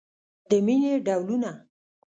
د 0.49 0.51
مینې 0.65 0.93
ډولونه 1.05 1.51